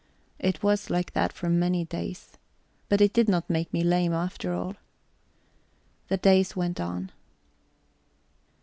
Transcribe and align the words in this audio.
It 0.39 0.63
was 0.63 0.89
like 0.89 1.13
that 1.13 1.31
for 1.31 1.47
many 1.47 1.85
days. 1.85 2.35
But 2.89 3.01
it 3.01 3.13
did 3.13 3.29
not 3.29 3.47
make 3.47 3.71
me 3.71 3.83
lame, 3.83 4.13
after 4.13 4.51
all. 4.51 4.75
The 6.07 6.17
days 6.17 6.55
went 6.55 6.79
on. 6.79 7.11